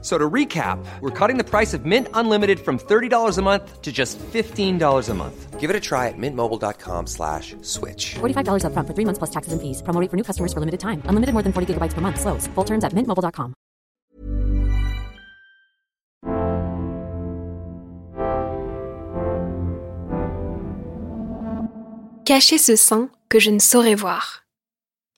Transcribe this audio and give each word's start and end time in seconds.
So 0.00 0.16
to 0.16 0.30
recap, 0.30 0.78
we're 1.00 1.10
cutting 1.10 1.38
the 1.38 1.44
price 1.44 1.74
of 1.74 1.84
Mint 1.84 2.06
Unlimited 2.14 2.60
from 2.60 2.78
$30 2.78 3.36
a 3.36 3.42
month 3.42 3.82
to 3.82 3.90
just 3.90 4.16
$15 4.18 5.08
a 5.08 5.14
month. 5.14 5.58
Give 5.58 5.70
it 5.70 5.74
a 5.74 5.80
try 5.80 6.06
at 6.06 6.14
mintmobile.com 6.16 7.08
slash 7.08 7.56
switch. 7.62 8.14
$45 8.20 8.62
upfront 8.62 8.86
for 8.86 8.94
three 8.94 9.04
months 9.04 9.18
plus 9.18 9.30
taxes 9.30 9.52
and 9.52 9.60
fees. 9.60 9.82
Promo 9.82 10.00
rate 10.00 10.08
for 10.08 10.16
new 10.16 10.22
customers 10.22 10.52
for 10.52 10.60
limited 10.60 10.78
time. 10.78 11.02
Unlimited 11.06 11.32
more 11.34 11.42
than 11.42 11.52
40 11.52 11.74
gigabytes 11.74 11.94
per 11.94 12.00
month. 12.00 12.20
Slows. 12.20 12.46
Full 12.54 12.64
terms 12.64 12.84
at 12.84 12.92
mintmobile.com. 12.92 13.54
Cacher 22.24 22.58
ce 22.58 22.76
sein 22.76 23.08
que 23.30 23.38
je 23.38 23.50
ne 23.50 23.58
saurais 23.58 23.94
voir. 23.94 24.44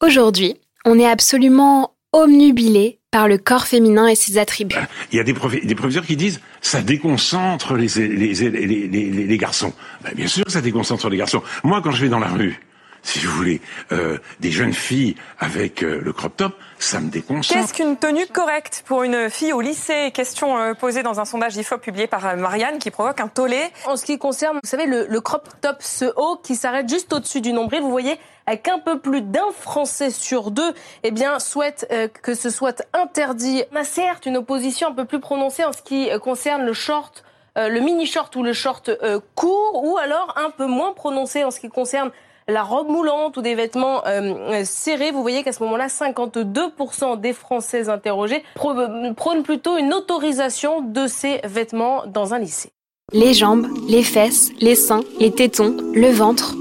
Aujourd'hui, 0.00 0.54
on 0.86 0.96
est 0.98 1.06
absolument 1.10 1.90
omnubilé 2.12 2.98
par 3.10 3.28
le 3.28 3.38
corps 3.38 3.66
féminin 3.66 4.06
et 4.06 4.14
ses 4.14 4.38
attributs. 4.38 4.76
Il 5.12 5.16
y 5.16 5.20
a 5.20 5.24
des, 5.24 5.32
des 5.32 5.74
professeurs 5.74 6.06
qui 6.06 6.16
disent 6.16 6.40
ça 6.60 6.80
déconcentre 6.80 7.74
les 7.74 9.38
garçons. 9.38 9.72
Ben, 10.02 10.12
bien 10.14 10.26
sûr, 10.26 10.44
ça 10.48 10.60
déconcentre 10.60 11.08
les 11.08 11.16
garçons. 11.16 11.42
Moi, 11.64 11.80
quand 11.82 11.90
je 11.90 12.02
vais 12.02 12.08
dans 12.08 12.18
la 12.18 12.28
rue, 12.28 12.60
si 13.02 13.18
vous 13.20 13.32
voulez, 13.32 13.60
euh, 13.92 14.18
des 14.40 14.50
jeunes 14.50 14.72
filles 14.72 15.16
avec 15.38 15.82
euh, 15.82 16.00
le 16.02 16.12
crop 16.12 16.36
top, 16.36 16.54
ça 16.78 17.00
me 17.00 17.10
déconcentre. 17.10 17.60
Qu'est-ce 17.60 17.74
qu'une 17.74 17.96
tenue 17.96 18.26
correcte 18.26 18.84
pour 18.86 19.02
une 19.02 19.30
fille 19.30 19.52
au 19.52 19.60
lycée? 19.60 20.10
Question 20.12 20.58
euh, 20.58 20.74
posée 20.74 21.02
dans 21.02 21.20
un 21.20 21.24
sondage 21.24 21.56
IFOP 21.56 21.80
publié 21.80 22.06
par 22.06 22.26
euh, 22.26 22.36
Marianne 22.36 22.78
qui 22.78 22.90
provoque 22.90 23.20
un 23.20 23.28
tollé. 23.28 23.60
En 23.86 23.96
ce 23.96 24.04
qui 24.04 24.18
concerne, 24.18 24.58
vous 24.62 24.68
savez, 24.68 24.86
le, 24.86 25.06
le 25.06 25.20
crop 25.20 25.48
top, 25.60 25.76
ce 25.80 26.06
haut 26.16 26.36
qui 26.42 26.56
s'arrête 26.56 26.88
juste 26.88 27.12
au-dessus 27.12 27.40
du 27.40 27.52
nombril, 27.52 27.80
vous 27.80 27.90
voyez, 27.90 28.18
avec 28.46 28.68
un 28.68 28.78
peu 28.78 28.98
plus 28.98 29.22
d'un 29.22 29.50
Français 29.58 30.10
sur 30.10 30.50
deux, 30.50 30.72
eh 31.02 31.10
bien, 31.10 31.38
souhaite 31.38 31.86
euh, 31.92 32.08
que 32.08 32.34
ce 32.34 32.50
soit 32.50 32.82
interdit. 32.92 33.62
On 33.72 33.76
a 33.76 33.84
certes 33.84 34.26
une 34.26 34.36
opposition 34.36 34.88
un 34.88 34.92
peu 34.92 35.04
plus 35.04 35.20
prononcée 35.20 35.64
en 35.64 35.72
ce 35.72 35.82
qui 35.82 36.10
euh, 36.10 36.18
concerne 36.18 36.64
le 36.64 36.72
short, 36.72 37.24
euh, 37.58 37.68
le 37.68 37.80
mini 37.80 38.06
short 38.06 38.34
ou 38.36 38.42
le 38.42 38.52
short 38.52 38.88
euh, 38.88 39.20
court, 39.34 39.84
ou 39.84 39.98
alors 39.98 40.34
un 40.36 40.50
peu 40.50 40.66
moins 40.66 40.92
prononcée 40.92 41.44
en 41.44 41.50
ce 41.50 41.60
qui 41.60 41.68
concerne 41.68 42.10
la 42.50 42.62
robe 42.62 42.88
moulante 42.88 43.36
ou 43.36 43.42
des 43.42 43.54
vêtements 43.54 44.02
euh, 44.06 44.64
serrés. 44.64 45.10
Vous 45.10 45.22
voyez 45.22 45.42
qu'à 45.42 45.52
ce 45.52 45.62
moment-là, 45.62 45.86
52% 45.86 47.20
des 47.20 47.32
Français 47.32 47.88
interrogés 47.88 48.42
prônent 48.54 49.42
plutôt 49.42 49.76
une 49.78 49.94
autorisation 49.94 50.82
de 50.82 51.06
ces 51.06 51.40
vêtements 51.44 52.04
dans 52.06 52.34
un 52.34 52.38
lycée. 52.38 52.72
Les 53.12 53.34
jambes, 53.34 53.66
les 53.88 54.04
fesses, 54.04 54.50
les 54.60 54.76
seins, 54.76 55.02
les 55.18 55.32
tétons, 55.32 55.76
le 55.94 56.10
ventre. 56.10 56.54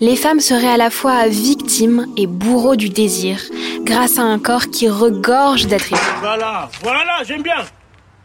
Les 0.00 0.16
femmes 0.16 0.40
seraient 0.40 0.66
à 0.72 0.76
la 0.76 0.90
fois 0.90 1.28
victimes 1.28 2.06
et 2.16 2.26
bourreaux 2.26 2.74
du 2.74 2.88
désir, 2.88 3.40
grâce 3.82 4.18
à 4.18 4.22
un 4.22 4.40
corps 4.40 4.66
qui 4.66 4.88
regorge 4.88 5.68
d'attributs. 5.68 6.00
Voilà, 6.18 6.68
voilà, 6.82 7.22
j'aime 7.24 7.42
bien. 7.42 7.64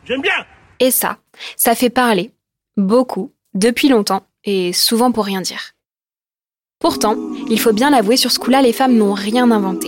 J'aime 0.06 0.22
bien. 0.22 0.46
Et 0.80 0.90
ça, 0.90 1.18
ça 1.56 1.76
fait 1.76 1.92
parler, 1.92 2.32
beaucoup, 2.78 3.32
depuis 3.54 3.90
longtemps, 3.90 4.24
et 4.44 4.74
souvent 4.74 5.12
pour 5.12 5.26
rien 5.26 5.42
dire. 5.42 5.74
Pourtant, 6.80 7.16
il 7.50 7.60
faut 7.60 7.74
bien 7.74 7.90
l'avouer, 7.90 8.18
sur 8.18 8.32
ce 8.32 8.38
coup-là, 8.38 8.62
les 8.62 8.72
femmes 8.72 8.96
n'ont 8.98 9.14
rien 9.14 9.50
inventé. 9.50 9.88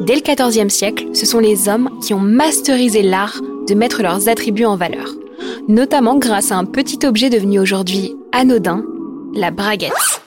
Dès 0.00 0.14
le 0.14 0.20
XIVe 0.20 0.68
siècle, 0.68 1.06
ce 1.12 1.26
sont 1.26 1.40
les 1.40 1.68
hommes 1.68 1.90
qui 2.00 2.14
ont 2.14 2.20
masterisé 2.20 3.02
l'art 3.02 3.40
de 3.68 3.74
mettre 3.74 4.00
leurs 4.00 4.28
attributs 4.28 4.64
en 4.64 4.76
valeur, 4.76 5.08
notamment 5.66 6.16
grâce 6.18 6.52
à 6.52 6.56
un 6.56 6.66
petit 6.66 7.04
objet 7.04 7.30
devenu 7.30 7.58
aujourd'hui 7.58 8.14
anodin, 8.30 8.84
la 9.34 9.50
braguette. 9.50 10.22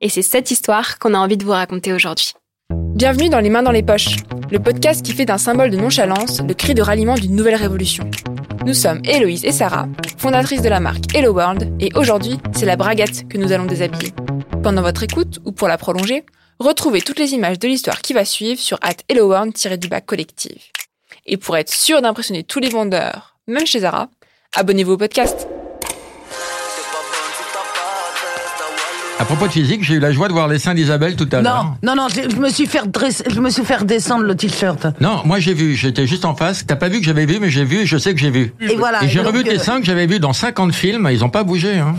Et 0.00 0.08
c'est 0.08 0.22
cette 0.22 0.50
histoire 0.50 0.98
qu'on 0.98 1.14
a 1.14 1.18
envie 1.18 1.36
de 1.36 1.44
vous 1.44 1.52
raconter 1.52 1.92
aujourd'hui. 1.92 2.32
Bienvenue 2.70 3.28
dans 3.28 3.40
Les 3.40 3.50
Mains 3.50 3.62
dans 3.62 3.70
les 3.70 3.84
Poches, 3.84 4.16
le 4.50 4.58
podcast 4.58 5.04
qui 5.04 5.12
fait 5.12 5.24
d'un 5.24 5.38
symbole 5.38 5.70
de 5.70 5.76
nonchalance 5.76 6.40
le 6.40 6.54
cri 6.54 6.74
de 6.74 6.82
ralliement 6.82 7.14
d'une 7.14 7.36
nouvelle 7.36 7.54
révolution. 7.54 8.10
Nous 8.66 8.74
sommes 8.74 9.00
Héloïse 9.04 9.44
et 9.44 9.52
Sarah, 9.52 9.88
fondatrices 10.16 10.62
de 10.62 10.68
la 10.68 10.80
marque 10.80 11.14
Hello 11.14 11.32
World, 11.32 11.72
et 11.78 11.90
aujourd'hui, 11.94 12.38
c'est 12.52 12.66
la 12.66 12.76
braguette 12.76 13.28
que 13.28 13.38
nous 13.38 13.52
allons 13.52 13.66
déshabiller. 13.66 14.12
Pendant 14.68 14.82
votre 14.82 15.02
écoute, 15.02 15.38
ou 15.46 15.52
pour 15.52 15.66
la 15.66 15.78
prolonger, 15.78 16.26
retrouvez 16.58 17.00
toutes 17.00 17.18
les 17.18 17.32
images 17.32 17.58
de 17.58 17.66
l'histoire 17.66 18.02
qui 18.02 18.12
va 18.12 18.26
suivre 18.26 18.60
sur 18.60 18.78
at 18.82 18.96
helloworld-du-bas 19.08 20.02
collective. 20.02 20.62
Et 21.24 21.38
pour 21.38 21.56
être 21.56 21.72
sûr 21.72 22.02
d'impressionner 22.02 22.44
tous 22.44 22.60
les 22.60 22.68
vendeurs, 22.68 23.38
même 23.46 23.64
chez 23.64 23.78
Zara, 23.78 24.10
abonnez-vous 24.54 24.92
au 24.92 24.98
podcast. 24.98 25.48
À 29.20 29.24
propos 29.24 29.48
de 29.48 29.52
physique, 29.52 29.82
j'ai 29.82 29.94
eu 29.94 29.98
la 29.98 30.12
joie 30.12 30.28
de 30.28 30.32
voir 30.32 30.46
les 30.46 30.60
seins 30.60 30.74
d'Isabelle 30.74 31.16
tout 31.16 31.28
à 31.32 31.40
l'heure. 31.42 31.74
Non, 31.82 31.94
non, 31.96 32.02
non, 32.02 32.08
je 32.08 32.36
me 32.36 32.48
suis 32.50 32.66
fait 32.66 32.86
dresser, 32.86 33.24
je 33.28 33.40
me 33.40 33.50
suis 33.50 33.64
fait 33.64 33.74
redescendre 33.74 34.22
le 34.22 34.36
t-shirt. 34.36 34.86
Non, 35.00 35.22
moi 35.24 35.40
j'ai 35.40 35.54
vu, 35.54 35.74
j'étais 35.74 36.06
juste 36.06 36.24
en 36.24 36.36
face. 36.36 36.64
T'as 36.64 36.76
pas 36.76 36.88
vu 36.88 37.00
que 37.00 37.04
j'avais 37.04 37.26
vu, 37.26 37.38
mais 37.40 37.50
j'ai 37.50 37.64
vu 37.64 37.80
et 37.80 37.86
je 37.86 37.98
sais 37.98 38.14
que 38.14 38.20
j'ai 38.20 38.30
vu. 38.30 38.52
Et 38.60 38.76
voilà, 38.76 39.02
Et 39.02 39.08
j'ai 39.08 39.20
revu 39.20 39.42
tes 39.42 39.56
euh, 39.56 39.58
seins 39.58 39.80
que 39.80 39.86
j'avais 39.86 40.06
vus 40.06 40.20
dans 40.20 40.32
50 40.32 40.72
films, 40.72 41.08
ils 41.10 41.24
ont 41.24 41.30
pas 41.30 41.42
bougé. 41.42 41.78
Hein. 41.78 41.96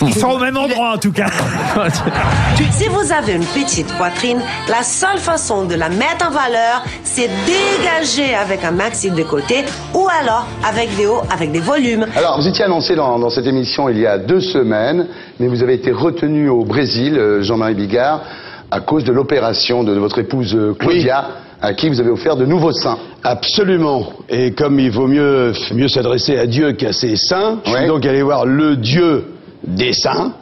Ils 0.00 0.14
sont 0.14 0.30
au 0.30 0.38
même 0.38 0.56
endroit 0.56 0.94
en 0.94 0.98
tout 0.98 1.12
cas. 1.12 1.28
Si 2.72 2.88
vous 2.88 3.12
avez 3.12 3.34
une 3.34 3.44
petite 3.44 3.92
poitrine, 3.98 4.40
la 4.68 4.82
seule 4.82 5.18
façon 5.18 5.66
de 5.66 5.74
la 5.74 5.90
mettre 5.90 6.28
en 6.28 6.30
valeur, 6.30 6.82
c'est 7.04 7.28
dégager 7.46 8.34
avec 8.34 8.64
un 8.64 8.70
maxi 8.70 9.10
de 9.10 9.22
côté 9.22 9.64
ou 9.92 10.06
alors 10.20 10.46
avec 10.66 10.96
des 10.96 11.06
hauts, 11.06 11.22
avec 11.30 11.52
des 11.52 11.60
volumes. 11.60 12.06
Alors, 12.16 12.40
vous 12.40 12.48
étiez 12.48 12.64
annoncé 12.64 12.96
dans, 12.96 13.18
dans 13.18 13.30
cette 13.30 13.46
émission 13.46 13.88
il 13.90 13.98
y 13.98 14.06
a 14.06 14.16
deux 14.16 14.40
semaines, 14.40 15.08
mais 15.40 15.48
vous 15.48 15.62
avez 15.62 15.74
été 15.74 15.92
retenu 15.92 16.37
au 16.46 16.64
Brésil, 16.64 17.16
euh, 17.16 17.42
Jean-Marie 17.42 17.74
Bigard, 17.74 18.22
à 18.70 18.80
cause 18.80 19.04
de 19.04 19.12
l'opération 19.12 19.82
de, 19.82 19.94
de 19.94 19.98
votre 19.98 20.18
épouse 20.18 20.54
euh, 20.54 20.74
Claudia, 20.78 21.28
à 21.60 21.72
qui 21.74 21.88
vous 21.88 21.98
avez 22.00 22.10
offert 22.10 22.36
de 22.36 22.44
nouveaux 22.44 22.72
seins. 22.72 22.98
Absolument. 23.24 24.12
Et 24.28 24.52
comme 24.52 24.78
il 24.78 24.90
vaut 24.90 25.08
mieux, 25.08 25.52
mieux 25.74 25.88
s'adresser 25.88 26.38
à 26.38 26.46
Dieu 26.46 26.72
qu'à 26.72 26.92
ses 26.92 27.16
saints, 27.16 27.60
je 27.64 27.72
suis 27.72 27.86
donc 27.86 28.06
allé 28.06 28.22
voir 28.22 28.46
le 28.46 28.76
Dieu 28.76 29.24
des 29.64 29.92
saints, 29.92 30.34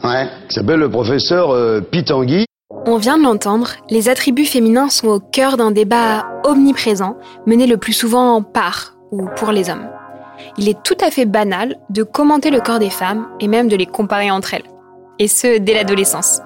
qui 0.47 0.55
s'appelle 0.55 0.79
le 0.79 0.89
professeur 0.89 1.51
euh, 1.51 1.81
Pitangui. 1.81 2.45
On 2.85 2.97
vient 2.97 3.17
de 3.17 3.23
l'entendre, 3.23 3.71
les 3.89 4.09
attributs 4.09 4.45
féminins 4.45 4.89
sont 4.89 5.07
au 5.07 5.19
cœur 5.19 5.57
d'un 5.57 5.71
débat 5.71 6.25
omniprésent, 6.43 7.15
mené 7.45 7.65
le 7.65 7.77
plus 7.77 7.93
souvent 7.93 8.41
par 8.41 8.93
ou 9.11 9.27
pour 9.37 9.51
les 9.51 9.69
hommes. 9.69 9.87
Il 10.57 10.69
est 10.69 10.81
tout 10.83 10.97
à 11.01 11.09
fait 11.09 11.25
banal 11.25 11.77
de 11.89 12.03
commenter 12.03 12.51
le 12.51 12.59
corps 12.59 12.79
des 12.79 12.89
femmes 12.89 13.27
et 13.39 13.47
même 13.47 13.67
de 13.67 13.75
les 13.75 13.85
comparer 13.85 14.29
entre 14.29 14.53
elles. 14.53 14.63
Et 15.19 15.27
ce, 15.27 15.57
dès 15.57 15.73
l'adolescence. 15.73 16.41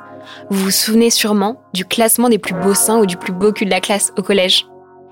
Vous 0.50 0.66
vous 0.66 0.72
souvenez 0.72 1.10
sûrement 1.10 1.62
du 1.74 1.86
classement 1.86 2.30
des 2.30 2.38
plus 2.38 2.54
beaux 2.54 2.74
seins 2.74 3.00
ou 3.00 3.06
du 3.06 3.18
plus 3.18 3.34
beau 3.34 3.52
cul 3.52 3.66
de 3.66 3.70
la 3.70 3.82
classe 3.82 4.14
au 4.18 4.22
collège. 4.22 4.68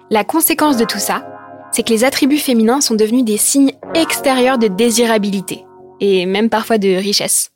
La 0.09 0.23
conséquence 0.23 0.77
de 0.77 0.85
tout 0.85 0.99
ça, 0.99 1.23
c'est 1.71 1.83
que 1.83 1.93
les 1.93 2.03
attributs 2.03 2.37
féminins 2.37 2.81
sont 2.81 2.95
devenus 2.95 3.23
des 3.23 3.37
signes 3.37 3.73
extérieurs 3.93 4.57
de 4.57 4.67
désirabilité, 4.67 5.65
et 5.99 6.25
même 6.25 6.49
parfois 6.49 6.77
de 6.77 6.89
richesse. 6.89 7.51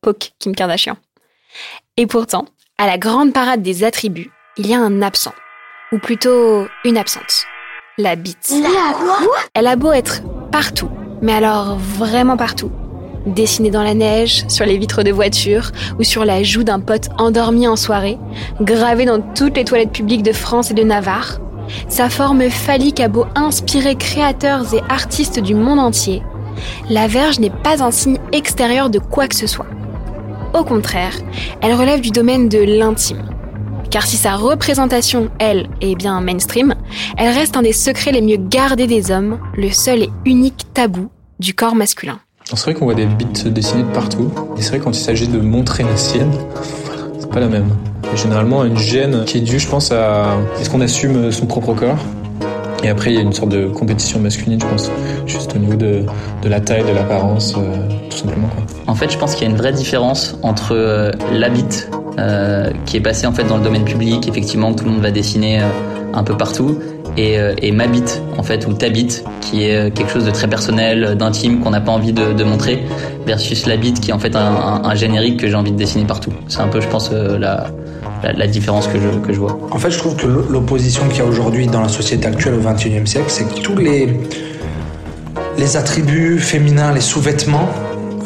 Poke 0.00 0.32
Kim 0.38 0.54
Kardashian. 0.54 0.96
Et 1.96 2.06
pourtant, 2.06 2.46
à 2.78 2.86
la 2.86 2.98
grande 2.98 3.32
parade 3.32 3.62
des 3.62 3.84
attributs, 3.84 4.30
il 4.56 4.66
y 4.66 4.74
a 4.74 4.80
un 4.80 5.02
absent. 5.02 5.32
Ou 5.92 5.98
plutôt 5.98 6.66
une 6.84 6.98
absente. 6.98 7.46
La 7.98 8.16
bite. 8.16 8.52
Elle 9.54 9.66
a 9.66 9.76
beau 9.76 9.92
être 9.92 10.22
partout, 10.50 10.90
mais 11.22 11.32
alors 11.32 11.76
vraiment 11.78 12.36
partout. 12.36 12.70
Dessinée 13.26 13.70
dans 13.70 13.82
la 13.82 13.94
neige, 13.94 14.44
sur 14.48 14.66
les 14.66 14.78
vitres 14.78 15.02
de 15.02 15.10
voitures 15.10 15.70
ou 15.98 16.02
sur 16.02 16.24
la 16.24 16.42
joue 16.42 16.64
d'un 16.64 16.80
pote 16.80 17.08
endormi 17.18 17.66
en 17.66 17.76
soirée, 17.76 18.18
gravée 18.60 19.06
dans 19.06 19.20
toutes 19.20 19.56
les 19.56 19.64
toilettes 19.64 19.92
publiques 19.92 20.22
de 20.22 20.32
France 20.32 20.70
et 20.70 20.74
de 20.74 20.82
Navarre. 20.82 21.40
Sa 21.88 22.10
forme 22.10 22.50
phallique 22.50 23.00
a 23.00 23.08
beau 23.08 23.24
inspirer 23.34 23.96
créateurs 23.96 24.74
et 24.74 24.82
artistes 24.90 25.40
du 25.40 25.54
monde 25.54 25.78
entier, 25.78 26.22
la 26.88 27.06
verge 27.06 27.38
n'est 27.38 27.50
pas 27.50 27.82
un 27.82 27.90
signe 27.90 28.18
extérieur 28.32 28.90
de 28.90 28.98
quoi 28.98 29.28
que 29.28 29.34
ce 29.34 29.46
soit. 29.46 29.66
Au 30.52 30.64
contraire, 30.64 31.14
elle 31.60 31.74
relève 31.74 32.00
du 32.00 32.10
domaine 32.10 32.48
de 32.48 32.58
l'intime. 32.58 33.22
Car 33.90 34.06
si 34.06 34.16
sa 34.16 34.36
représentation, 34.36 35.30
elle, 35.38 35.68
est 35.80 35.94
bien 35.94 36.20
mainstream, 36.20 36.74
elle 37.16 37.32
reste 37.32 37.56
un 37.56 37.62
des 37.62 37.72
secrets 37.72 38.12
les 38.12 38.22
mieux 38.22 38.38
gardés 38.38 38.86
des 38.86 39.10
hommes, 39.10 39.38
le 39.56 39.70
seul 39.70 40.02
et 40.02 40.10
unique 40.24 40.66
tabou 40.74 41.10
du 41.38 41.54
corps 41.54 41.74
masculin. 41.74 42.20
C'est 42.56 42.64
vrai 42.64 42.74
qu'on 42.74 42.84
voit 42.84 42.94
des 42.94 43.06
bites 43.06 43.48
dessinées 43.48 43.82
de 43.82 43.88
partout. 43.88 44.30
Et 44.56 44.62
c'est 44.62 44.70
vrai 44.70 44.78
quand 44.78 44.90
il 44.90 45.00
s'agit 45.00 45.28
de 45.28 45.38
montrer 45.38 45.82
la 45.82 45.96
sienne, 45.96 46.30
c'est 47.18 47.30
pas 47.30 47.40
la 47.40 47.48
même. 47.48 47.68
Et 48.12 48.16
généralement, 48.16 48.64
une 48.64 48.78
gêne 48.78 49.24
qui 49.24 49.38
est 49.38 49.40
due, 49.40 49.58
je 49.58 49.68
pense, 49.68 49.90
à 49.90 50.36
est-ce 50.60 50.70
qu'on 50.70 50.80
assume 50.80 51.32
son 51.32 51.46
propre 51.46 51.74
corps? 51.74 51.98
Et 52.84 52.88
après, 52.88 53.12
il 53.12 53.16
y 53.16 53.18
a 53.18 53.22
une 53.22 53.32
sorte 53.32 53.48
de 53.48 53.66
compétition 53.66 54.20
masculine, 54.20 54.60
je 54.60 54.66
pense, 54.66 54.90
juste 55.26 55.56
au 55.56 55.58
niveau 55.58 55.74
de, 55.74 56.02
de 56.42 56.48
la 56.48 56.60
taille, 56.60 56.84
de 56.84 56.94
l'apparence, 56.94 57.54
euh, 57.56 57.88
tout 58.10 58.18
simplement. 58.18 58.48
Quoi. 58.48 58.62
En 58.86 58.94
fait, 58.94 59.10
je 59.10 59.16
pense 59.16 59.34
qu'il 59.34 59.44
y 59.44 59.46
a 59.46 59.50
une 59.50 59.56
vraie 59.56 59.72
différence 59.72 60.36
entre 60.42 60.76
euh, 60.76 61.10
la 61.32 61.48
bite, 61.48 61.90
euh, 62.18 62.70
qui 62.84 62.98
est 62.98 63.00
passée 63.00 63.26
en 63.26 63.32
fait 63.32 63.44
dans 63.44 63.56
le 63.56 63.64
domaine 63.64 63.84
public, 63.84 64.28
effectivement, 64.28 64.72
tout 64.74 64.84
le 64.84 64.90
monde 64.90 65.00
va 65.00 65.10
dessiner 65.10 65.60
euh, 65.60 65.64
un 66.14 66.24
peu 66.24 66.36
partout 66.36 66.78
et, 67.16 67.38
euh, 67.38 67.54
et 67.60 67.72
en 68.38 68.42
fait 68.42 68.66
ou 68.66 68.72
t'habite 68.72 69.24
qui 69.40 69.64
est 69.64 69.94
quelque 69.94 70.10
chose 70.10 70.24
de 70.24 70.30
très 70.30 70.48
personnel, 70.48 71.16
d'intime 71.16 71.60
qu'on 71.60 71.70
n'a 71.70 71.80
pas 71.80 71.92
envie 71.92 72.12
de, 72.12 72.44
montrer 72.44 72.84
versus 73.26 73.66
l'habite 73.66 74.00
qui 74.00 74.10
est 74.10 74.14
en 74.14 74.18
fait 74.18 74.34
un, 74.36 74.94
générique 74.94 75.40
que 75.40 75.48
j'ai 75.48 75.54
envie 75.54 75.72
de 75.72 75.76
dessiner 75.76 76.04
partout. 76.04 76.32
C'est 76.48 76.60
un 76.60 76.68
peu 76.68 76.80
je 76.80 76.88
pense 76.88 77.10
la, 77.12 78.46
différence 78.46 78.88
que 78.88 78.98
je, 79.32 79.38
vois. 79.38 79.58
En 79.70 79.78
fait 79.78 79.90
je 79.90 79.98
trouve 79.98 80.16
que 80.16 80.26
l'opposition 80.26 81.06
qu'il 81.08 81.18
y 81.18 81.22
a 81.22 81.26
aujourd'hui 81.26 81.66
dans 81.66 81.82
la 81.82 81.88
société 81.88 82.26
actuelle 82.26 82.54
au 82.54 82.60
XXIe 82.60 83.06
siècle 83.06 83.28
c'est 83.28 83.44
que 83.44 83.60
tous 83.60 83.76
les 83.76 85.76
attributs 85.76 86.38
féminins, 86.38 86.92
les 86.92 87.00
sous-vêtements 87.00 87.68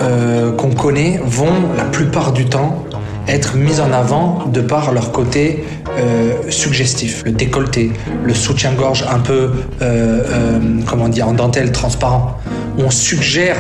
euh, 0.00 0.52
qu'on 0.52 0.70
connaît 0.70 1.20
vont 1.25 1.52
la 1.76 1.82
plupart 1.82 2.32
du 2.32 2.44
temps 2.44 2.84
être 3.26 3.56
mis 3.56 3.81
en 3.81 3.93
avant 3.93 4.44
de 4.46 4.61
par 4.61 4.93
leur 4.93 5.11
côté 5.11 5.64
euh, 5.99 6.50
suggestif. 6.50 7.23
Le 7.25 7.33
décolleté, 7.33 7.91
le 8.23 8.35
soutien-gorge 8.35 9.05
un 9.11 9.19
peu, 9.19 9.33
euh, 9.33 9.50
euh, 9.83 10.59
comment 10.87 11.09
dire, 11.09 11.29
en 11.29 11.33
dentelle 11.33 11.73
transparent. 11.73 12.39
On 12.79 12.91
suggère 12.91 13.56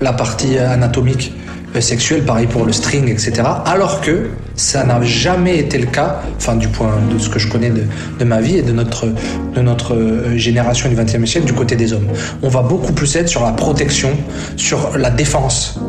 la 0.00 0.12
partie 0.12 0.58
anatomique 0.58 1.32
sexuelle, 1.80 2.22
pareil 2.24 2.46
pour 2.46 2.66
le 2.66 2.72
string, 2.72 3.08
etc. 3.08 3.42
Alors 3.64 4.02
que 4.02 4.28
ça 4.54 4.84
n'a 4.84 5.00
jamais 5.02 5.58
été 5.58 5.78
le 5.78 5.86
cas, 5.86 6.20
enfin 6.36 6.56
du 6.56 6.68
point 6.68 6.92
de 7.10 7.18
ce 7.18 7.30
que 7.30 7.38
je 7.38 7.48
connais 7.48 7.70
de, 7.70 7.84
de 8.18 8.24
ma 8.24 8.42
vie 8.42 8.58
et 8.58 8.62
de 8.62 8.72
notre, 8.72 9.06
de 9.54 9.60
notre 9.62 9.96
génération 10.36 10.90
du 10.90 10.96
XXe 10.96 11.24
siècle 11.24 11.46
du 11.46 11.54
côté 11.54 11.74
des 11.76 11.94
hommes. 11.94 12.08
On 12.42 12.48
va 12.48 12.60
beaucoup 12.60 12.92
plus 12.92 13.16
être 13.16 13.28
sur 13.28 13.42
la 13.42 13.52
protection, 13.52 14.10
sur 14.56 14.98
la 14.98 15.08
défense 15.08 15.80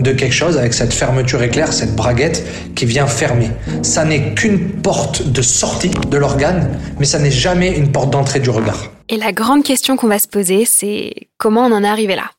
de 0.00 0.12
quelque 0.12 0.34
chose 0.34 0.58
avec 0.58 0.74
cette 0.74 0.92
fermeture 0.92 1.42
éclair, 1.42 1.72
cette 1.72 1.94
braguette 1.94 2.44
qui 2.74 2.86
vient 2.86 3.06
fermer. 3.06 3.50
Ça 3.82 4.04
n'est 4.04 4.34
qu'une 4.34 4.82
porte 4.82 5.26
de 5.26 5.42
sortie 5.42 5.90
de 5.90 6.16
l'organe, 6.16 6.78
mais 6.98 7.04
ça 7.04 7.18
n'est 7.18 7.30
jamais 7.30 7.76
une 7.76 7.92
porte 7.92 8.10
d'entrée 8.10 8.40
du 8.40 8.50
regard. 8.50 8.90
Et 9.08 9.16
la 9.16 9.32
grande 9.32 9.62
question 9.62 9.96
qu'on 9.96 10.08
va 10.08 10.18
se 10.18 10.28
poser, 10.28 10.64
c'est 10.64 11.12
comment 11.38 11.66
on 11.66 11.72
en 11.72 11.84
est 11.84 11.88
arrivé 11.88 12.16
là? 12.16 12.30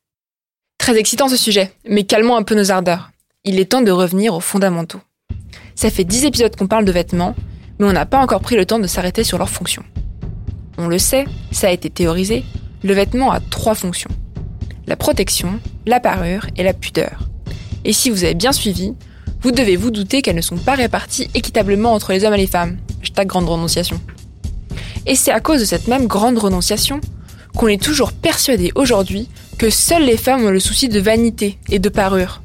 Très 0.77 0.97
excitant 0.97 1.27
ce 1.27 1.37
sujet, 1.37 1.71
mais 1.87 2.03
calmons 2.03 2.35
un 2.35 2.43
peu 2.43 2.55
nos 2.55 2.71
ardeurs. 2.71 3.09
Il 3.45 3.59
est 3.59 3.71
temps 3.71 3.81
de 3.81 3.91
revenir 3.91 4.33
aux 4.33 4.39
fondamentaux. 4.39 5.01
Ça 5.75 5.89
fait 5.89 6.03
dix 6.03 6.25
épisodes 6.25 6.55
qu'on 6.55 6.67
parle 6.67 6.85
de 6.85 6.91
vêtements, 6.91 7.35
mais 7.79 7.85
on 7.85 7.93
n'a 7.93 8.05
pas 8.05 8.19
encore 8.19 8.41
pris 8.41 8.55
le 8.55 8.65
temps 8.65 8.79
de 8.79 8.87
s'arrêter 8.87 9.23
sur 9.23 9.37
leurs 9.37 9.49
fonctions. 9.49 9.83
On 10.77 10.87
le 10.87 10.99
sait, 10.99 11.25
ça 11.51 11.67
a 11.67 11.71
été 11.71 11.89
théorisé, 11.89 12.43
le 12.83 12.93
vêtement 12.93 13.31
a 13.31 13.39
trois 13.39 13.75
fonctions. 13.75 14.11
La 14.85 14.95
protection, 14.95 15.59
la 15.85 15.99
parure 15.99 16.47
et 16.55 16.63
la 16.63 16.73
pudeur. 16.73 17.27
Et 17.87 17.93
si 17.93 18.09
vous 18.09 18.25
avez 18.25 18.33
bien 18.33 18.51
suivi, 18.51 18.93
vous 19.41 19.51
devez 19.51 19.77
vous 19.77 19.91
douter 19.91 20.21
qu'elles 20.21 20.35
ne 20.35 20.41
sont 20.41 20.57
pas 20.57 20.75
réparties 20.75 21.29
équitablement 21.33 21.93
entre 21.93 22.11
les 22.11 22.25
hommes 22.25 22.33
et 22.33 22.37
les 22.37 22.45
femmes. 22.45 22.77
Hashtag 23.01 23.27
grande 23.27 23.47
renonciation. 23.47 23.99
Et 25.05 25.15
c'est 25.15 25.31
à 25.31 25.39
cause 25.39 25.61
de 25.61 25.65
cette 25.65 25.87
même 25.87 26.05
grande 26.05 26.37
renonciation 26.37 26.99
qu'on 27.55 27.67
est 27.67 27.81
toujours 27.81 28.11
persuadé 28.11 28.73
aujourd'hui 28.75 29.29
que 29.57 29.69
seules 29.69 30.03
les 30.03 30.17
femmes 30.17 30.45
ont 30.45 30.51
le 30.51 30.59
souci 30.59 30.89
de 30.89 30.99
vanité 30.99 31.57
et 31.69 31.79
de 31.79 31.87
parure. 31.87 32.41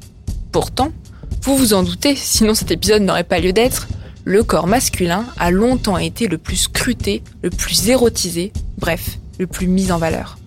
Pourtant, 0.53 0.93
vous 1.41 1.57
vous 1.57 1.73
en 1.73 1.83
doutez, 1.83 2.15
sinon 2.15 2.53
cet 2.53 2.71
épisode 2.71 3.01
n'aurait 3.01 3.25
pas 3.25 3.39
lieu 3.39 3.51
d'être, 3.51 3.89
le 4.23 4.43
corps 4.43 4.67
masculin 4.67 5.25
a 5.37 5.51
longtemps 5.51 5.97
été 5.97 6.29
le 6.29 6.37
plus 6.37 6.55
scruté, 6.55 7.21
le 7.41 7.49
plus 7.49 7.89
érotisé, 7.89 8.53
bref, 8.77 9.17
le 9.39 9.47
plus 9.47 9.67
mis 9.67 9.91
en 9.91 9.97
valeur. 9.97 10.37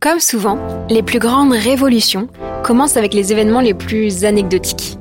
Comme 0.00 0.20
souvent, 0.20 0.58
les 0.90 1.02
plus 1.02 1.20
grandes 1.20 1.52
révolutions 1.52 2.28
commencent 2.66 2.96
avec 2.96 3.14
les 3.14 3.30
événements 3.30 3.60
les 3.60 3.74
plus 3.74 4.24
anecdotiques. 4.24 4.98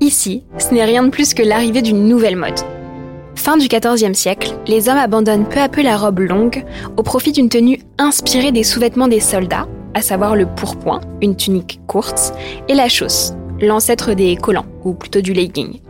Ici, 0.00 0.44
ce 0.56 0.72
n'est 0.72 0.84
rien 0.84 1.02
de 1.02 1.10
plus 1.10 1.34
que 1.34 1.42
l'arrivée 1.42 1.82
d'une 1.82 2.08
nouvelle 2.08 2.36
mode. 2.36 2.58
Fin 3.34 3.58
du 3.58 3.68
XIVe 3.68 4.14
siècle, 4.14 4.54
les 4.66 4.88
hommes 4.88 4.96
abandonnent 4.96 5.46
peu 5.46 5.60
à 5.60 5.68
peu 5.68 5.82
la 5.82 5.98
robe 5.98 6.20
longue 6.20 6.64
au 6.96 7.02
profit 7.02 7.32
d'une 7.32 7.50
tenue 7.50 7.80
inspirée 7.98 8.50
des 8.50 8.62
sous-vêtements 8.62 9.08
des 9.08 9.20
soldats, 9.20 9.68
à 9.92 10.00
savoir 10.00 10.36
le 10.36 10.46
pourpoint, 10.46 11.02
une 11.20 11.36
tunique 11.36 11.80
courte, 11.86 12.32
et 12.66 12.74
la 12.74 12.88
chausse, 12.88 13.34
l'ancêtre 13.60 14.14
des 14.14 14.34
collants, 14.34 14.64
ou 14.82 14.94
plutôt 14.94 15.20
du 15.20 15.34
legging. 15.34 15.80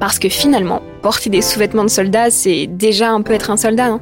Parce 0.00 0.18
que 0.18 0.30
finalement, 0.30 0.80
porter 1.02 1.28
des 1.28 1.42
sous-vêtements 1.42 1.84
de 1.84 1.90
soldats, 1.90 2.30
c'est 2.30 2.66
déjà 2.66 3.10
un 3.10 3.20
peu 3.20 3.34
être 3.34 3.50
un 3.50 3.58
soldat, 3.58 3.90
non? 3.90 4.00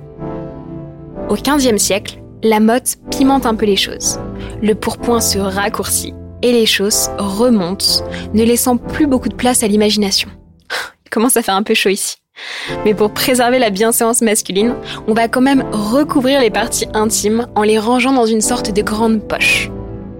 Au 1.28 1.34
XVe 1.34 1.76
siècle, 1.76 2.22
la 2.44 2.60
mode 2.60 2.86
pimente 3.10 3.46
un 3.46 3.56
peu 3.56 3.66
les 3.66 3.74
choses. 3.74 4.20
Le 4.62 4.76
pourpoint 4.76 5.20
se 5.20 5.40
raccourcit 5.40 6.14
et 6.42 6.52
les 6.52 6.66
choses 6.66 7.10
remontent, 7.18 8.04
ne 8.34 8.44
laissant 8.44 8.76
plus 8.76 9.06
beaucoup 9.06 9.28
de 9.28 9.34
place 9.34 9.62
à 9.62 9.68
l'imagination. 9.68 10.28
Il 11.06 11.10
commence 11.10 11.36
à 11.36 11.42
faire 11.42 11.54
un 11.54 11.62
peu 11.62 11.74
chaud 11.74 11.90
ici. 11.90 12.16
Mais 12.84 12.94
pour 12.94 13.12
préserver 13.12 13.58
la 13.58 13.70
bienséance 13.70 14.20
masculine, 14.20 14.74
on 15.08 15.14
va 15.14 15.28
quand 15.28 15.40
même 15.40 15.64
recouvrir 15.72 16.40
les 16.40 16.50
parties 16.50 16.86
intimes 16.94 17.46
en 17.54 17.62
les 17.62 17.78
rangeant 17.78 18.12
dans 18.12 18.26
une 18.26 18.40
sorte 18.40 18.72
de 18.72 18.82
grande 18.82 19.26
poche. 19.26 19.70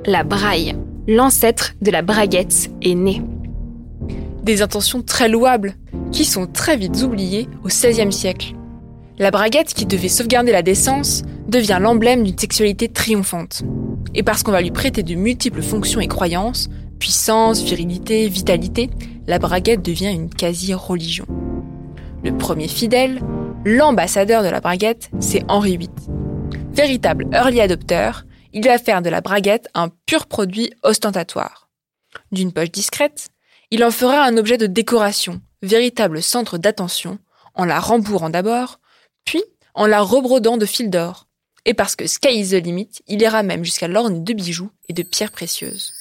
La 0.06 0.24
braille, 0.24 0.74
l'ancêtre 1.06 1.74
de 1.82 1.90
la 1.90 2.02
braguette, 2.02 2.70
est 2.82 2.94
née. 2.94 3.22
Des 4.42 4.62
intentions 4.62 5.02
très 5.02 5.28
louables, 5.28 5.74
qui 6.12 6.24
sont 6.24 6.46
très 6.46 6.76
vite 6.76 7.02
oubliées 7.02 7.48
au 7.64 7.68
XVIe 7.68 8.12
siècle. 8.12 8.54
La 9.18 9.30
braguette, 9.30 9.72
qui 9.72 9.86
devait 9.86 10.10
sauvegarder 10.10 10.52
la 10.52 10.60
décence, 10.60 11.22
devient 11.48 11.78
l'emblème 11.80 12.22
d'une 12.22 12.38
sexualité 12.38 12.90
triomphante. 12.90 13.62
Et 14.14 14.22
parce 14.22 14.42
qu'on 14.42 14.52
va 14.52 14.60
lui 14.60 14.70
prêter 14.70 15.02
de 15.02 15.14
multiples 15.14 15.62
fonctions 15.62 16.00
et 16.00 16.06
croyances, 16.06 16.68
puissance, 16.98 17.62
virilité, 17.62 18.28
vitalité, 18.28 18.90
la 19.26 19.38
braguette 19.38 19.80
devient 19.80 20.12
une 20.12 20.28
quasi-religion. 20.28 21.24
Le 22.24 22.36
premier 22.36 22.68
fidèle, 22.68 23.22
l'ambassadeur 23.64 24.42
de 24.42 24.48
la 24.48 24.60
braguette, 24.60 25.10
c'est 25.18 25.44
Henri 25.48 25.78
VIII. 25.78 25.90
Véritable 26.74 27.26
early 27.32 27.62
adopter, 27.62 28.10
il 28.52 28.66
va 28.66 28.76
faire 28.76 29.00
de 29.00 29.08
la 29.08 29.22
braguette 29.22 29.68
un 29.72 29.88
pur 30.04 30.26
produit 30.26 30.72
ostentatoire. 30.82 31.70
D'une 32.32 32.52
poche 32.52 32.70
discrète, 32.70 33.28
il 33.70 33.82
en 33.82 33.90
fera 33.90 34.24
un 34.24 34.36
objet 34.36 34.58
de 34.58 34.66
décoration, 34.66 35.40
véritable 35.62 36.22
centre 36.22 36.58
d'attention, 36.58 37.18
en 37.54 37.64
la 37.64 37.80
rembourrant 37.80 38.30
d'abord, 38.30 38.78
puis 39.26 39.44
en 39.74 39.86
la 39.86 40.00
rebrodant 40.00 40.56
de 40.56 40.64
fil 40.64 40.88
d'or. 40.88 41.26
Et 41.66 41.74
parce 41.74 41.96
que 41.96 42.06
sky 42.06 42.40
is 42.40 42.50
the 42.50 42.64
limit, 42.64 42.88
il 43.06 43.20
ira 43.20 43.42
même 43.42 43.64
jusqu'à 43.64 43.88
l'orne 43.88 44.24
de 44.24 44.32
bijoux 44.32 44.70
et 44.88 44.94
de 44.94 45.02
pierres 45.02 45.32
précieuses. 45.32 45.92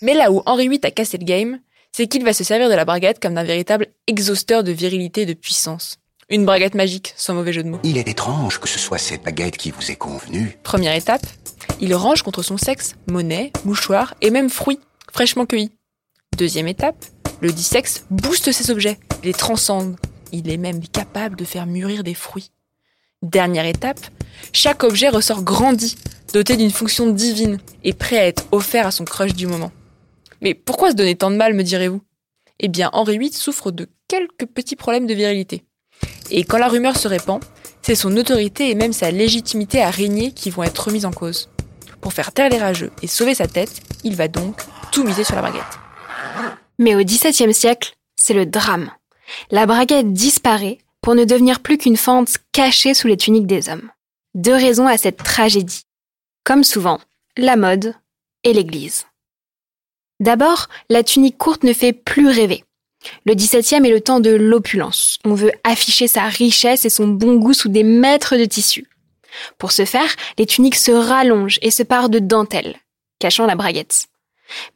Mais 0.00 0.14
là 0.14 0.32
où 0.32 0.42
Henri 0.46 0.68
VIII 0.68 0.80
a 0.84 0.90
cassé 0.90 1.18
le 1.18 1.24
game, 1.24 1.58
c'est 1.92 2.06
qu'il 2.06 2.24
va 2.24 2.32
se 2.32 2.44
servir 2.44 2.70
de 2.70 2.74
la 2.74 2.86
braguette 2.86 3.20
comme 3.20 3.34
d'un 3.34 3.44
véritable 3.44 3.88
exhausteur 4.06 4.64
de 4.64 4.72
virilité 4.72 5.22
et 5.22 5.26
de 5.26 5.34
puissance. 5.34 5.98
Une 6.30 6.46
braguette 6.46 6.74
magique, 6.74 7.12
sans 7.16 7.34
mauvais 7.34 7.52
jeu 7.52 7.62
de 7.62 7.68
mots. 7.68 7.80
Il 7.82 7.98
est 7.98 8.08
étrange 8.08 8.58
que 8.58 8.68
ce 8.68 8.78
soit 8.78 8.96
cette 8.96 9.22
baguette 9.22 9.58
qui 9.58 9.70
vous 9.70 9.90
est 9.90 9.96
convenue. 9.96 10.56
Première 10.62 10.94
étape, 10.94 11.26
il 11.80 11.94
range 11.94 12.22
contre 12.22 12.42
son 12.42 12.56
sexe 12.56 12.94
monnaie, 13.10 13.52
mouchoirs 13.64 14.14
et 14.22 14.30
même 14.30 14.48
fruits 14.48 14.80
fraîchement 15.12 15.44
cueillis. 15.44 15.72
Deuxième 16.38 16.68
étape, 16.68 17.04
le 17.40 17.52
dit 17.52 17.62
sexe 17.62 18.06
booste 18.10 18.50
ses 18.52 18.70
objets, 18.70 18.98
les 19.22 19.34
transcende, 19.34 19.96
il 20.32 20.50
est 20.50 20.56
même 20.56 20.86
capable 20.88 21.36
de 21.36 21.44
faire 21.44 21.66
mûrir 21.66 22.02
des 22.02 22.14
fruits. 22.14 22.50
Dernière 23.22 23.66
étape, 23.66 24.00
chaque 24.52 24.82
objet 24.82 25.08
ressort 25.08 25.44
grandi, 25.44 25.96
doté 26.32 26.56
d'une 26.56 26.72
fonction 26.72 27.10
divine 27.10 27.58
et 27.84 27.92
prêt 27.92 28.18
à 28.18 28.26
être 28.26 28.46
offert 28.50 28.86
à 28.86 28.90
son 28.90 29.04
crush 29.04 29.34
du 29.34 29.46
moment. 29.46 29.70
Mais 30.40 30.54
pourquoi 30.54 30.90
se 30.90 30.96
donner 30.96 31.14
tant 31.14 31.30
de 31.30 31.36
mal, 31.36 31.54
me 31.54 31.62
direz-vous? 31.62 32.02
Eh 32.58 32.68
bien, 32.68 32.90
Henri 32.92 33.18
VIII 33.18 33.32
souffre 33.32 33.70
de 33.70 33.88
quelques 34.08 34.46
petits 34.46 34.76
problèmes 34.76 35.06
de 35.06 35.14
virilité. 35.14 35.64
Et 36.30 36.44
quand 36.44 36.58
la 36.58 36.68
rumeur 36.68 36.96
se 36.96 37.06
répand, 37.06 37.40
c'est 37.82 37.94
son 37.94 38.16
autorité 38.16 38.70
et 38.70 38.74
même 38.74 38.92
sa 38.92 39.10
légitimité 39.10 39.82
à 39.82 39.90
régner 39.90 40.32
qui 40.32 40.50
vont 40.50 40.62
être 40.62 40.86
remises 40.86 41.06
en 41.06 41.12
cause. 41.12 41.48
Pour 42.00 42.12
faire 42.12 42.32
taire 42.32 42.48
les 42.50 42.58
rageux 42.58 42.90
et 43.02 43.06
sauver 43.06 43.34
sa 43.34 43.46
tête, 43.46 43.82
il 44.02 44.16
va 44.16 44.26
donc 44.26 44.62
tout 44.90 45.04
miser 45.04 45.24
sur 45.24 45.36
la 45.36 45.42
baguette. 45.42 45.62
Mais 46.78 46.96
au 46.96 47.04
XVIIe 47.04 47.54
siècle, 47.54 47.94
c'est 48.16 48.34
le 48.34 48.46
drame 48.46 48.90
la 49.50 49.66
braguette 49.66 50.12
disparaît 50.12 50.78
pour 51.00 51.14
ne 51.14 51.24
devenir 51.24 51.60
plus 51.60 51.78
qu'une 51.78 51.96
fente 51.96 52.38
cachée 52.52 52.94
sous 52.94 53.08
les 53.08 53.16
tuniques 53.16 53.46
des 53.46 53.68
hommes. 53.68 53.90
Deux 54.34 54.54
raisons 54.54 54.86
à 54.86 54.96
cette 54.96 55.18
tragédie. 55.18 55.82
Comme 56.44 56.64
souvent, 56.64 57.00
la 57.36 57.56
mode 57.56 57.94
et 58.44 58.52
l'église. 58.52 59.06
D'abord, 60.20 60.68
la 60.88 61.02
tunique 61.02 61.38
courte 61.38 61.64
ne 61.64 61.72
fait 61.72 61.92
plus 61.92 62.28
rêver. 62.28 62.64
Le 63.26 63.34
XVIIe 63.34 63.84
est 63.84 63.90
le 63.90 64.00
temps 64.00 64.20
de 64.20 64.30
l'opulence. 64.30 65.18
On 65.24 65.34
veut 65.34 65.52
afficher 65.64 66.06
sa 66.06 66.24
richesse 66.24 66.84
et 66.84 66.90
son 66.90 67.08
bon 67.08 67.36
goût 67.36 67.54
sous 67.54 67.68
des 67.68 67.82
mètres 67.82 68.36
de 68.36 68.44
tissu. 68.44 68.86
Pour 69.58 69.72
ce 69.72 69.84
faire, 69.84 70.14
les 70.38 70.46
tuniques 70.46 70.76
se 70.76 70.92
rallongent 70.92 71.58
et 71.62 71.70
se 71.70 71.82
parent 71.82 72.08
de 72.08 72.20
dentelle, 72.20 72.76
cachant 73.18 73.46
la 73.46 73.56
braguette. 73.56 74.06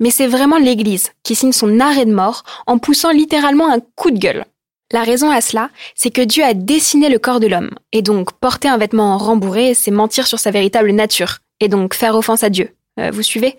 Mais 0.01 0.11
c'est 0.11 0.27
vraiment 0.27 0.59
l'Église 0.59 1.13
qui 1.23 1.35
signe 1.35 1.53
son 1.53 1.81
arrêt 1.81 2.07
de 2.07 2.15
mort 2.15 2.43
en 2.67 2.79
poussant 2.79 3.11
littéralement 3.11 3.71
un 3.71 3.81
coup 3.95 4.11
de 4.11 4.19
gueule. 4.19 4.45
La 4.93 5.03
raison 5.03 5.31
à 5.31 5.41
cela, 5.41 5.71
c'est 5.95 6.11
que 6.11 6.23
Dieu 6.23 6.45
a 6.45 6.55
dessiné 6.55 7.09
le 7.09 7.19
corps 7.19 7.41
de 7.41 7.49
l'homme, 7.49 7.71
et 7.93 8.03
donc 8.03 8.33
porter 8.33 8.69
un 8.69 8.79
vêtement 8.79 9.19
rembourré, 9.19 9.75
c'est 9.75 9.91
mentir 9.91 10.29
sur 10.29 10.39
sa 10.39 10.53
véritable 10.53 10.93
nature, 10.93 11.39
et 11.59 11.69
donc 11.69 11.95
faire 11.95 12.15
offense 12.15 12.45
à 12.45 12.51
Dieu. 12.51 12.71
Euh, 13.01 13.11
vous 13.13 13.23
suivez? 13.23 13.59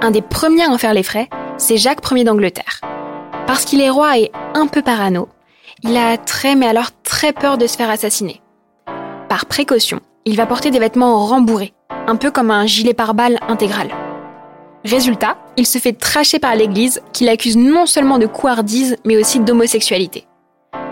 Un 0.00 0.10
des 0.10 0.22
premiers 0.22 0.64
à 0.64 0.70
en 0.70 0.78
faire 0.78 0.94
les 0.94 1.02
frais, 1.02 1.28
c'est 1.58 1.76
Jacques 1.76 2.10
Ier 2.10 2.24
d'Angleterre. 2.24 2.80
Parce 3.46 3.66
qu'il 3.66 3.82
est 3.82 3.90
roi 3.90 4.18
et 4.18 4.32
un 4.54 4.66
peu 4.66 4.80
parano, 4.80 5.28
Il 5.82 5.96
a 5.98 6.16
très 6.16 6.54
mais 6.54 6.66
alors 6.66 6.90
très 7.02 7.34
peur 7.34 7.58
de 7.58 7.66
se 7.66 7.76
faire 7.76 7.90
assassiner. 7.90 8.40
Par 9.28 9.44
précaution, 9.44 10.00
il 10.24 10.36
va 10.36 10.46
porter 10.46 10.70
des 10.70 10.78
vêtements 10.78 11.26
rembourrés, 11.26 11.74
un 12.06 12.16
peu 12.16 12.30
comme 12.30 12.50
un 12.50 12.64
gilet 12.64 12.94
pare-balles 12.94 13.38
intégral. 13.48 13.88
Résultat, 14.84 15.38
il 15.56 15.66
se 15.66 15.78
fait 15.78 15.94
tracher 15.94 16.38
par 16.38 16.54
l'église 16.54 17.00
qui 17.14 17.24
l'accuse 17.24 17.56
non 17.56 17.86
seulement 17.86 18.18
de 18.18 18.26
couardise 18.26 18.96
mais 19.06 19.16
aussi 19.16 19.40
d'homosexualité. 19.40 20.26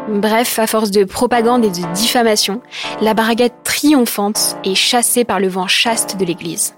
Bref, 0.09 0.59
à 0.59 0.67
force 0.67 0.91
de 0.91 1.05
propagande 1.05 1.65
et 1.65 1.71
de 1.71 1.93
diffamation, 1.93 2.63
la 3.03 3.13
braguette 3.13 3.63
triomphante 3.65 4.57
est 4.65 4.75
chassée 4.75 5.25
par 5.25 5.41
le 5.41 5.49
vent 5.49 5.69
chaste 5.69 6.17
de 6.17 6.25
l'église. 6.25 6.75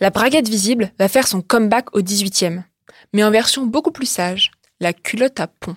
La 0.00 0.08
braguette 0.08 0.48
visible 0.48 0.90
va 0.98 1.08
faire 1.08 1.28
son 1.28 1.42
comeback 1.42 1.94
au 1.94 2.00
18e, 2.00 2.62
mais 3.12 3.22
en 3.22 3.30
version 3.30 3.66
beaucoup 3.66 3.92
plus 3.92 4.08
sage, 4.08 4.50
la 4.80 4.94
culotte 4.94 5.40
à 5.40 5.46
pont. 5.46 5.76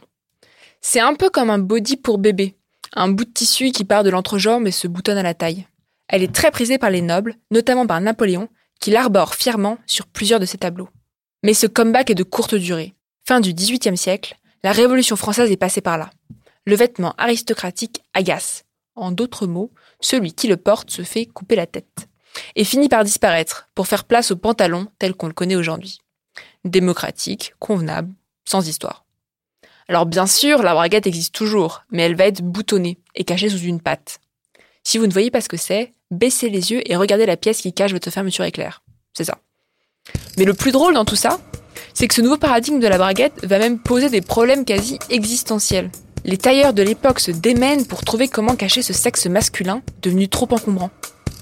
C'est 0.79 1.01
un 1.01 1.15
peu 1.15 1.29
comme 1.29 1.49
un 1.49 1.59
body 1.59 1.97
pour 1.97 2.17
bébé, 2.17 2.55
un 2.93 3.09
bout 3.09 3.25
de 3.25 3.31
tissu 3.31 3.71
qui 3.71 3.83
part 3.83 4.03
de 4.03 4.09
l'entrejambe 4.09 4.67
et 4.67 4.71
se 4.71 4.87
boutonne 4.87 5.17
à 5.17 5.23
la 5.23 5.33
taille. 5.33 5.67
Elle 6.07 6.23
est 6.23 6.33
très 6.33 6.51
prisée 6.51 6.77
par 6.77 6.91
les 6.91 7.01
nobles, 7.01 7.35
notamment 7.51 7.85
par 7.85 7.99
Napoléon, 7.99 8.47
qui 8.79 8.91
l'arbore 8.91 9.35
fièrement 9.35 9.77
sur 9.85 10.07
plusieurs 10.07 10.39
de 10.39 10.45
ses 10.45 10.57
tableaux. 10.57 10.89
Mais 11.43 11.53
ce 11.53 11.67
comeback 11.67 12.09
est 12.09 12.15
de 12.15 12.23
courte 12.23 12.55
durée. 12.55 12.95
Fin 13.27 13.39
du 13.39 13.53
XVIIIe 13.53 13.97
siècle, 13.97 14.37
la 14.63 14.71
Révolution 14.71 15.15
française 15.15 15.51
est 15.51 15.57
passée 15.57 15.81
par 15.81 15.97
là 15.97 16.09
le 16.67 16.75
vêtement 16.75 17.15
aristocratique 17.17 18.03
agace. 18.13 18.65
En 18.95 19.11
d'autres 19.11 19.47
mots, 19.47 19.71
celui 20.01 20.33
qui 20.33 20.49
le 20.49 20.57
porte 20.57 20.91
se 20.91 21.01
fait 21.01 21.25
couper 21.25 21.55
la 21.55 21.65
tête. 21.65 22.09
Et 22.55 22.65
finit 22.65 22.89
par 22.89 23.05
disparaître 23.05 23.69
pour 23.73 23.87
faire 23.87 24.03
place 24.03 24.31
au 24.31 24.35
pantalon 24.35 24.87
tel 24.99 25.13
qu'on 25.13 25.27
le 25.27 25.33
connaît 25.33 25.55
aujourd'hui. 25.55 25.99
Démocratique, 26.65 27.53
convenable, 27.59 28.13
sans 28.43 28.67
histoire. 28.67 29.05
Alors 29.87 30.05
bien 30.05 30.27
sûr, 30.27 30.61
la 30.61 30.73
braguette 30.73 31.07
existe 31.07 31.33
toujours, 31.33 31.85
mais 31.89 32.03
elle 32.03 32.17
va 32.17 32.27
être 32.27 32.41
boutonnée 32.41 32.99
et 33.15 33.23
cachée 33.23 33.49
sous 33.49 33.59
une 33.59 33.79
patte. 33.79 34.19
Si 34.83 34.97
vous 34.97 35.07
ne 35.07 35.13
voyez 35.13 35.31
pas 35.31 35.39
ce 35.39 35.49
que 35.49 35.55
c'est, 35.55 35.93
baissez 36.11 36.49
les 36.49 36.71
yeux 36.71 36.81
et 36.89 36.95
regardez 36.95 37.25
la 37.25 37.37
pièce 37.37 37.61
qui 37.61 37.73
cache 37.73 37.93
votre 37.93 38.09
fermeture 38.09 38.45
éclair. 38.45 38.81
C'est 39.13 39.23
ça. 39.23 39.37
Mais 40.37 40.45
le 40.45 40.53
plus 40.53 40.71
drôle 40.71 40.93
dans 40.93 41.05
tout 41.05 41.15
ça, 41.15 41.39
c'est 41.93 42.07
que 42.07 42.13
ce 42.13 42.21
nouveau 42.21 42.37
paradigme 42.37 42.79
de 42.79 42.87
la 42.87 42.97
braguette 42.97 43.45
va 43.45 43.59
même 43.59 43.79
poser 43.79 44.09
des 44.09 44.21
problèmes 44.21 44.65
quasi 44.65 44.99
existentiels. 45.09 45.89
Les 46.25 46.37
tailleurs 46.37 46.73
de 46.73 46.83
l'époque 46.83 47.19
se 47.19 47.31
démènent 47.31 47.85
pour 47.85 48.03
trouver 48.03 48.27
comment 48.27 48.55
cacher 48.55 48.81
ce 48.81 48.93
sexe 48.93 49.27
masculin 49.27 49.81
devenu 50.01 50.27
trop 50.27 50.47
encombrant. 50.51 50.91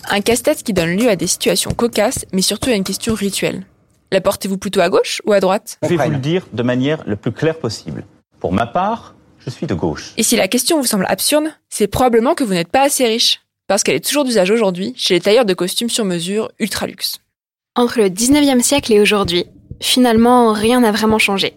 Un 0.10 0.22
casse-tête 0.22 0.64
qui 0.64 0.74
donne 0.74 0.96
lieu 0.96 1.10
à 1.10 1.16
des 1.16 1.28
situations 1.28 1.72
cocasses, 1.72 2.26
mais 2.32 2.42
surtout 2.42 2.70
à 2.70 2.74
une 2.74 2.84
question 2.84 3.16
rituelle. 3.16 3.66
La 4.12 4.22
portez-vous 4.22 4.58
plutôt 4.58 4.82
à 4.82 4.90
gauche 4.90 5.22
ou 5.26 5.34
à 5.34 5.40
droite? 5.40 5.78
Je 5.82 5.90
vais 5.90 5.98
vous 5.98 6.12
le 6.12 6.18
dire 6.18 6.46
de 6.54 6.64
manière 6.64 7.04
le 7.08 7.16
plus 7.16 7.32
claire 7.32 7.58
possible. 7.58 8.06
Pour 8.40 8.54
ma 8.54 8.68
part, 8.68 9.16
je 9.40 9.50
suis 9.50 9.66
de 9.66 9.74
gauche. 9.74 10.14
Et 10.18 10.24
si 10.24 10.36
la 10.36 10.48
question 10.48 10.80
vous 10.80 10.86
semble 10.86 11.06
absurde, 11.10 11.46
c'est 11.70 11.88
probablement 11.88 12.36
que 12.36 12.44
vous 12.44 12.54
n'êtes 12.54 12.70
pas 12.70 12.84
assez 12.84 13.06
riche, 13.06 13.42
parce 13.68 13.84
qu'elle 13.84 13.96
est 13.96 14.06
toujours 14.06 14.26
d'usage 14.26 14.52
aujourd'hui 14.52 14.94
chez 14.96 15.16
les 15.16 15.22
tailleurs 15.22 15.46
de 15.46 15.54
costumes 15.54 15.90
sur 15.90 16.06
mesure 16.06 16.52
ultra 16.60 16.88
luxe. 16.88 17.20
Entre 17.76 18.00
le 18.00 18.10
19e 18.10 18.62
siècle 18.62 18.94
et 18.94 19.02
aujourd'hui, 19.02 19.46
finalement, 19.82 20.54
rien 20.54 20.80
n'a 20.82 20.92
vraiment 20.92 21.20
changé 21.20 21.54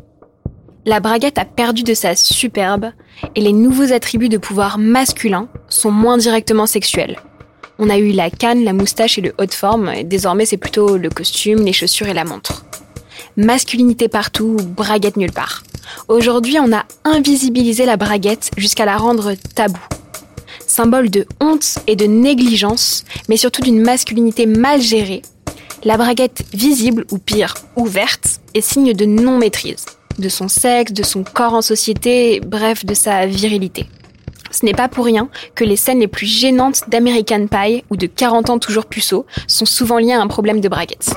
la 0.89 1.01
braguette 1.01 1.39
a 1.39 1.45
perdu 1.45 1.83
de 1.83 1.93
sa 1.93 2.17
superbe 2.17 2.93
et 3.35 3.43
les 3.43 3.53
nouveaux 3.53 3.93
attributs 3.93 4.31
de 4.31 4.39
pouvoir 4.39 4.79
masculin 4.79 5.49
sont 5.69 5.91
moins 5.91 6.17
directement 6.17 6.67
sexuels. 6.67 7.19
On 7.79 7.91
a 7.91 7.99
eu 7.99 8.11
la 8.11 8.31
canne, 8.31 8.65
la 8.65 8.73
moustache 8.73 9.19
et 9.19 9.21
le 9.21 9.35
haut 9.39 9.45
de 9.45 9.53
forme, 9.53 9.91
et 9.91 10.03
désormais 10.03 10.47
c'est 10.47 10.57
plutôt 10.57 10.97
le 10.97 11.11
costume, 11.11 11.65
les 11.65 11.75
chaussures 11.75 12.09
et 12.09 12.15
la 12.15 12.25
montre. 12.25 12.65
Masculinité 13.37 14.09
partout, 14.09 14.57
braguette 14.57 15.17
nulle 15.17 15.33
part. 15.33 15.63
Aujourd'hui, 16.09 16.57
on 16.59 16.73
a 16.73 16.85
invisibilisé 17.05 17.85
la 17.85 17.97
braguette 17.97 18.51
jusqu'à 18.57 18.87
la 18.87 18.97
rendre 18.97 19.35
tabou. 19.55 19.79
Symbole 20.79 21.11
de 21.11 21.27
honte 21.41 21.81
et 21.89 21.97
de 21.97 22.05
négligence, 22.05 23.03
mais 23.29 23.37
surtout 23.37 23.63
d'une 23.63 23.83
masculinité 23.83 24.47
mal 24.47 24.81
gérée, 24.81 25.23
la 25.83 25.97
braguette 25.97 26.45
visible 26.55 27.05
ou 27.11 27.19
pire, 27.19 27.55
ouverte, 27.75 28.39
est 28.55 28.61
signe 28.61 28.93
de 28.93 29.05
non-maîtrise 29.05 29.87
de 30.21 30.29
son 30.29 30.47
sexe, 30.47 30.93
de 30.93 31.03
son 31.03 31.25
corps 31.25 31.55
en 31.55 31.63
société, 31.63 32.39
bref, 32.39 32.85
de 32.85 32.95
sa 32.95 33.27
virilité. 33.27 33.87
Ce 34.53 34.65
n'est 34.65 34.73
pas 34.73 34.87
pour 34.87 35.05
rien 35.05 35.29
que 35.57 35.65
les 35.65 35.75
scènes 35.75 35.99
les 35.99 36.07
plus 36.07 36.27
gênantes 36.27 36.89
d'American 36.89 37.49
Pie 37.49 37.83
ou 37.91 37.97
de 37.97 38.07
40 38.07 38.49
ans 38.49 38.61
toujours 38.61 38.87
puceau 38.87 39.27
sont 39.49 39.67
souvent 39.67 39.99
liées 39.99 40.13
à 40.13 40.21
un 40.21 40.29
problème 40.29 40.61
de 40.61 40.69
braguette. 40.69 41.13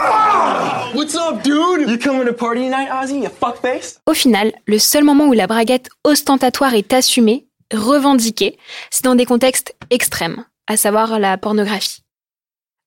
Au 4.08 4.14
final, 4.14 4.54
le 4.66 4.80
seul 4.80 5.04
moment 5.04 5.28
où 5.28 5.34
la 5.34 5.46
braguette 5.46 5.90
ostentatoire 6.04 6.74
est 6.74 6.94
assumée, 6.94 7.46
revendiquée, 7.72 8.58
c'est 8.90 9.04
dans 9.04 9.16
des 9.16 9.26
contextes 9.26 9.76
extrêmes, 9.90 10.46
à 10.68 10.78
savoir 10.78 11.20
la 11.20 11.38
pornographie. 11.38 12.02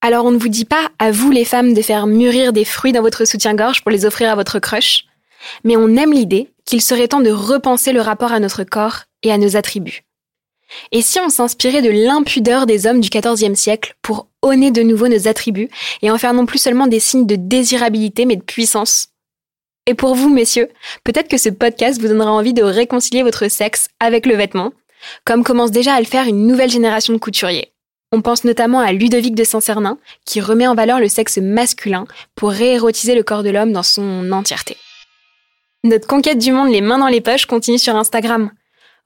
Alors 0.00 0.26
on 0.26 0.30
ne 0.30 0.38
vous 0.38 0.48
dit 0.48 0.66
pas 0.66 0.90
à 0.98 1.10
vous 1.10 1.30
les 1.30 1.44
femmes 1.44 1.74
de 1.74 1.82
faire 1.82 2.06
mûrir 2.06 2.52
des 2.52 2.64
fruits 2.64 2.92
dans 2.92 3.02
votre 3.02 3.24
soutien-gorge 3.24 3.82
pour 3.82 3.90
les 3.90 4.04
offrir 4.04 4.30
à 4.30 4.34
votre 4.34 4.58
crush 4.58 5.06
mais 5.62 5.76
on 5.76 5.96
aime 5.96 6.12
l'idée 6.12 6.50
qu'il 6.64 6.80
serait 6.80 7.08
temps 7.08 7.20
de 7.20 7.30
repenser 7.30 7.92
le 7.92 8.00
rapport 8.00 8.32
à 8.32 8.40
notre 8.40 8.64
corps 8.64 9.00
et 9.22 9.32
à 9.32 9.38
nos 9.38 9.56
attributs. 9.56 10.04
Et 10.92 11.02
si 11.02 11.20
on 11.20 11.28
s'inspirait 11.28 11.82
de 11.82 11.90
l'impudeur 11.90 12.66
des 12.66 12.86
hommes 12.86 13.00
du 13.00 13.10
XIVe 13.10 13.54
siècle 13.54 13.94
pour 14.02 14.28
honner 14.42 14.70
de 14.70 14.82
nouveau 14.82 15.08
nos 15.08 15.28
attributs 15.28 15.70
et 16.02 16.10
en 16.10 16.18
faire 16.18 16.34
non 16.34 16.46
plus 16.46 16.58
seulement 16.58 16.86
des 16.86 17.00
signes 17.00 17.26
de 17.26 17.36
désirabilité 17.36 18.24
mais 18.24 18.36
de 18.36 18.42
puissance 18.42 19.08
Et 19.86 19.94
pour 19.94 20.14
vous, 20.14 20.30
messieurs, 20.30 20.68
peut-être 21.04 21.28
que 21.28 21.36
ce 21.36 21.50
podcast 21.50 22.00
vous 22.00 22.08
donnera 22.08 22.32
envie 22.32 22.54
de 22.54 22.62
réconcilier 22.62 23.22
votre 23.22 23.48
sexe 23.48 23.88
avec 24.00 24.24
le 24.24 24.34
vêtement, 24.34 24.72
comme 25.24 25.44
commence 25.44 25.70
déjà 25.70 25.94
à 25.94 26.00
le 26.00 26.06
faire 26.06 26.26
une 26.26 26.46
nouvelle 26.46 26.70
génération 26.70 27.12
de 27.12 27.18
couturiers. 27.18 27.72
On 28.12 28.22
pense 28.22 28.44
notamment 28.44 28.80
à 28.80 28.92
Ludovic 28.92 29.34
de 29.34 29.44
Saint-Cernin, 29.44 29.98
qui 30.24 30.40
remet 30.40 30.66
en 30.66 30.74
valeur 30.74 31.00
le 31.00 31.08
sexe 31.08 31.38
masculin 31.38 32.06
pour 32.34 32.50
réérotiser 32.50 33.14
le 33.14 33.24
corps 33.24 33.42
de 33.42 33.50
l'homme 33.50 33.72
dans 33.72 33.82
son 33.82 34.30
entièreté. 34.32 34.76
Notre 35.82 36.06
conquête 36.06 36.38
du 36.38 36.52
monde 36.52 36.70
les 36.70 36.80
mains 36.80 36.98
dans 36.98 37.08
les 37.08 37.20
poches 37.20 37.46
continue 37.46 37.78
sur 37.78 37.96
Instagram. 37.96 38.50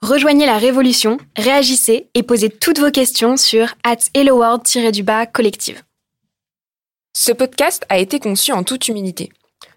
Rejoignez 0.01 0.47
la 0.47 0.59
révolution, 0.59 1.19
réagissez 1.37 2.09
et 2.15 2.23
posez 2.23 2.51
toutes 2.51 2.79
vos 2.79 2.93
questions 2.93 3.37
sur 3.37 3.75
at 3.83 3.97
helloworld-du-bas 4.15 5.27
collective. 5.27 5.83
Ce 7.17 7.33
podcast 7.33 7.85
a 7.89 7.99
été 7.99 8.21
conçu 8.21 8.53
en 8.53 8.63
toute 8.63 8.87
humilité. 8.87 9.31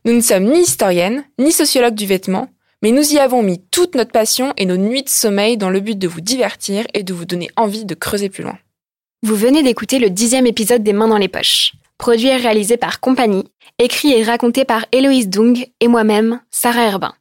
Nous 0.06 0.14
ne 0.14 0.22
sommes 0.22 0.46
ni 0.46 0.62
historiennes, 0.62 1.24
ni 1.40 1.52
sociologues 1.52 1.96
du 1.96 2.06
vêtement, 2.06 2.50
mais 2.82 2.92
nous 2.92 3.14
y 3.14 3.20
avons 3.20 3.44
mis 3.44 3.62
toute 3.72 3.96
notre 3.96 4.12
passion 4.12 4.54
et 4.58 4.66
nos 4.66 4.78
nuits 4.78 5.04
de 5.04 5.10
sommeil 5.10 5.58
dans 5.58 5.70
le 5.70 5.80
but 5.80 5.98
de 5.98 6.08
vous 6.08 6.22
divertir 6.22 6.86
et 6.94 7.04
de 7.04 7.14
vous 7.14 7.26
donner 7.26 7.50
envie 7.56 7.86
de 7.86 7.94
creuser 7.94 8.30
plus 8.30 8.44
loin. 8.44 8.58
Vous 9.24 9.36
venez 9.36 9.62
d'écouter 9.62 10.00
le 10.00 10.10
dixième 10.10 10.48
épisode 10.48 10.82
des 10.82 10.94
Mains 10.94 11.08
dans 11.08 11.20
les 11.20 11.28
poches. 11.28 11.74
Produit 12.00 12.30
et 12.30 12.38
réalisé 12.38 12.78
par 12.78 13.00
Compagnie, 13.00 13.46
écrit 13.78 14.14
et 14.14 14.24
raconté 14.24 14.66
par 14.66 14.86
Héloïse 14.92 15.30
Dung 15.30 15.68
et 15.80 15.88
moi-même, 15.88 16.42
Sarah 16.50 16.86
Herbin. 16.86 17.14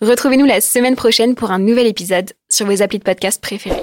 Retrouvez-nous 0.00 0.46
la 0.46 0.60
semaine 0.60 0.96
prochaine 0.96 1.36
pour 1.36 1.52
un 1.52 1.60
nouvel 1.60 1.86
épisode 1.86 2.32
sur 2.48 2.66
vos 2.66 2.82
applis 2.82 2.98
de 2.98 3.04
podcast 3.04 3.40
préférés. 3.40 3.82